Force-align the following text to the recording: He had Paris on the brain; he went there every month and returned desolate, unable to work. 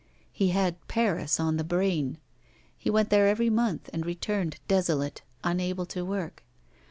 He 0.31 0.47
had 0.49 0.87
Paris 0.87 1.39
on 1.39 1.57
the 1.57 1.63
brain; 1.63 2.17
he 2.75 2.89
went 2.89 3.11
there 3.11 3.27
every 3.27 3.51
month 3.51 3.87
and 3.93 4.03
returned 4.03 4.57
desolate, 4.67 5.21
unable 5.43 5.85
to 5.85 6.03
work. 6.03 6.41